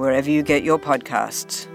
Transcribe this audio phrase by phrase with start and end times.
[0.00, 1.68] wherever you get your podcasts.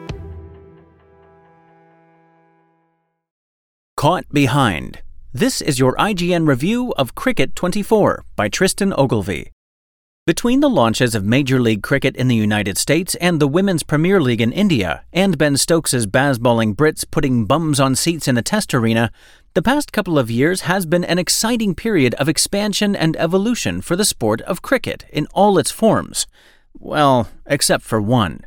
[3.95, 5.01] Caught Behind.
[5.31, 9.51] This is your IGN review of Cricket 24 by Tristan Ogilvie.
[10.25, 14.19] Between the launches of Major League Cricket in the United States and the Women's Premier
[14.19, 18.73] League in India, and Ben Stokes's Bazballing Brits putting bums on seats in the Test
[18.73, 19.11] arena,
[19.53, 23.95] the past couple of years has been an exciting period of expansion and evolution for
[23.95, 26.25] the sport of cricket in all its forms.
[26.79, 28.41] Well, except for one.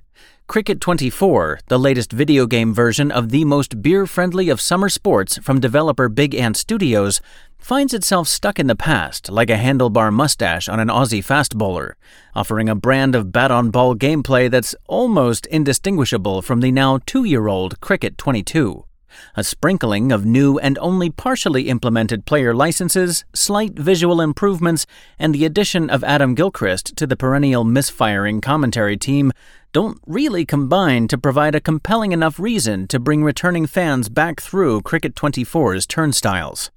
[0.46, 5.38] Cricket 24, the latest video game version of the most beer friendly of summer sports
[5.38, 7.20] from developer Big Ant Studios,
[7.58, 11.96] finds itself stuck in the past like a handlebar mustache on an Aussie fast bowler,
[12.34, 17.24] offering a brand of bat on ball gameplay that's almost indistinguishable from the now two
[17.24, 18.84] year old Cricket 22
[19.36, 24.86] a sprinkling of new and only partially implemented player licenses, slight visual improvements,
[25.18, 29.32] and the addition of Adam Gilchrist to the perennial misfiring commentary team
[29.72, 34.82] don't really combine to provide a compelling enough reason to bring returning fans back through
[34.82, 36.70] Cricket 24's turnstiles.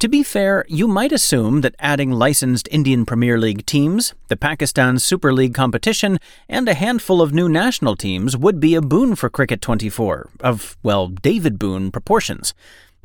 [0.00, 4.98] To be fair, you might assume that adding licensed Indian Premier League teams, the Pakistan
[4.98, 6.18] Super League competition,
[6.50, 10.76] and a handful of new national teams would be a boon for Cricket 24, of,
[10.82, 12.52] well, David Boon proportions.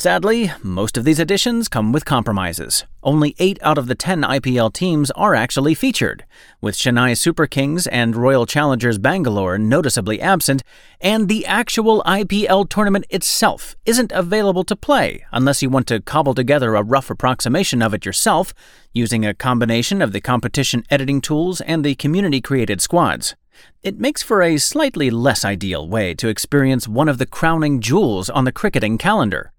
[0.02, 2.86] Sadly, most of these additions come with compromises.
[3.04, 6.26] Only 8 out of the 10 IPL teams are actually featured,
[6.60, 10.64] with Chennai Super Kings and Royal Challengers Bangalore noticeably absent,
[11.02, 16.34] and the actual IPL tournament itself isn't available to play unless you want to cobble
[16.34, 18.56] together a rough approximation of it yourself,
[18.94, 23.36] using a combination of the competition editing tools and the community created squads.
[23.84, 28.32] It makes for a slightly less ideal way to experience one of the crowning jewels
[28.32, 29.52] on the cricketing calendar.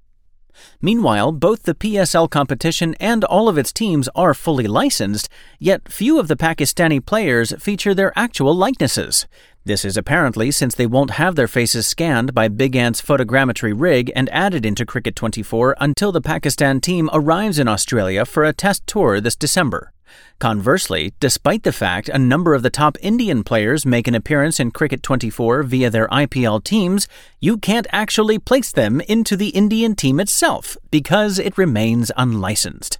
[0.81, 6.19] Meanwhile, both the PSL competition and all of its teams are fully licensed, yet few
[6.19, 9.27] of the Pakistani players feature their actual likenesses.
[9.65, 14.11] This is apparently since they won't have their faces scanned by Big Ant's photogrammetry rig
[14.17, 18.85] and added into Cricket 24 until the Pakistan team arrives in Australia for a test
[18.89, 19.93] tour this December.
[20.39, 24.71] Conversely, despite the fact a number of the top Indian players make an appearance in
[24.71, 27.07] Cricket 24 via their IPL teams,
[27.41, 32.99] you can't actually place them into the Indian team itself because it remains unlicensed.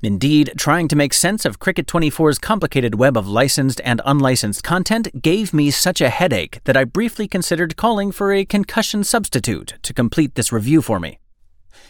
[0.00, 5.22] Indeed, trying to make sense of Cricket 24's complicated web of licensed and unlicensed content
[5.22, 9.92] gave me such a headache that I briefly considered calling for a concussion substitute to
[9.92, 11.18] complete this review for me.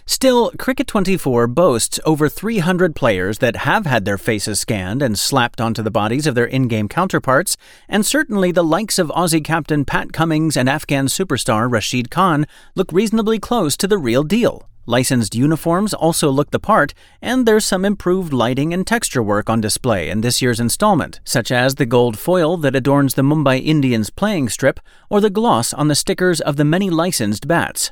[0.07, 5.61] Still, Cricket 24 boasts over 300 players that have had their faces scanned and slapped
[5.61, 7.57] onto the bodies of their in game counterparts,
[7.89, 12.91] and certainly the likes of Aussie captain Pat Cummins and Afghan superstar Rashid Khan look
[12.93, 14.69] reasonably close to the real deal.
[14.89, 19.61] Licensed uniforms also look the part, and there's some improved lighting and texture work on
[19.61, 24.09] display in this year's installment, such as the gold foil that adorns the Mumbai Indians
[24.09, 27.91] playing strip or the gloss on the stickers of the many licensed bats.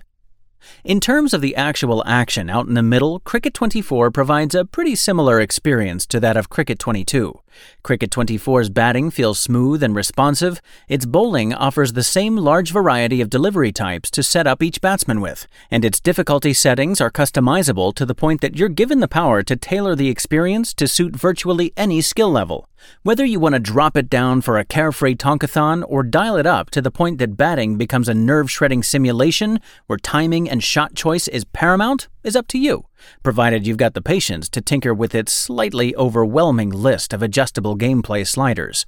[0.84, 4.94] In terms of the actual action out in the middle, Cricket 24 provides a pretty
[4.94, 7.40] similar experience to that of Cricket 22.
[7.82, 10.60] Cricket 24's batting feels smooth and responsive.
[10.88, 15.20] Its bowling offers the same large variety of delivery types to set up each batsman
[15.20, 19.42] with, and its difficulty settings are customizable to the point that you're given the power
[19.42, 22.68] to tailor the experience to suit virtually any skill level.
[23.02, 26.70] Whether you want to drop it down for a carefree tonkathon or dial it up
[26.70, 31.28] to the point that batting becomes a nerve shredding simulation where timing and shot choice
[31.28, 32.86] is paramount is up to you,
[33.22, 38.26] provided you've got the patience to tinker with its slightly overwhelming list of adjustable gameplay
[38.26, 38.86] sliders.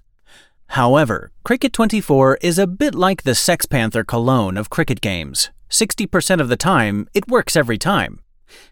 [0.68, 5.50] However, Cricket 24 is a bit like the Sex Panther cologne of cricket games.
[5.68, 8.20] 60% of the time, it works every time.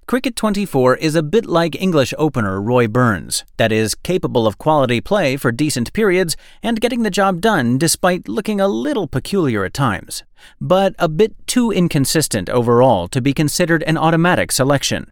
[0.06, 5.00] Cricket 24 is a bit like English opener Rory Burns, that is, capable of quality
[5.00, 9.74] play for decent periods and getting the job done despite looking a little peculiar at
[9.74, 10.22] times,
[10.60, 15.10] but a bit too inconsistent overall to be considered an automatic selection.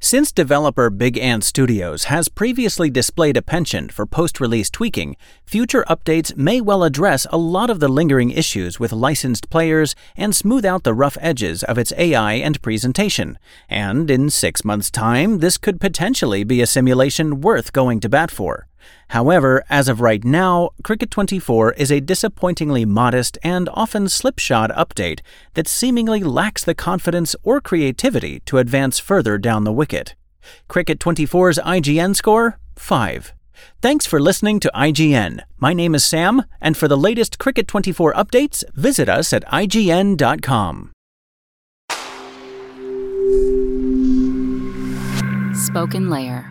[0.00, 5.84] Since developer Big Ant Studios has previously displayed a penchant for post release tweaking, future
[5.88, 10.64] updates may well address a lot of the lingering issues with licensed players and smooth
[10.64, 13.38] out the rough edges of its AI and presentation.
[13.68, 18.30] And in six months' time, this could potentially be a simulation worth going to bat
[18.30, 18.66] for.
[19.08, 25.20] However, as of right now, Cricket 24 is a disappointingly modest and often slipshod update
[25.54, 30.14] that seemingly lacks the confidence or creativity to advance further down the wicket.
[30.68, 33.32] Cricket 24's IGN score 5.
[33.80, 35.40] Thanks for listening to IGN.
[35.58, 40.90] My name is Sam, and for the latest Cricket 24 updates, visit us at IGN.com.
[45.54, 46.50] Spoken Layer.